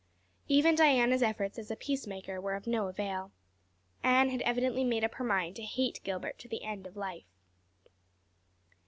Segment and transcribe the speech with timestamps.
[0.47, 3.31] Even Diana's efforts as a peacemaker were of no avail.
[4.01, 6.97] Anne had evidently made up her mind to hate Gilbert Blythe to the end of
[6.97, 7.27] life.